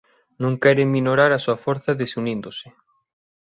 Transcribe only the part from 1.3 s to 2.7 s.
a súa forza desuníndose.